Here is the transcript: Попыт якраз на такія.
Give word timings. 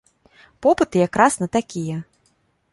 Попыт 0.65 0.97
якраз 1.07 1.37
на 1.45 1.51
такія. 1.59 1.97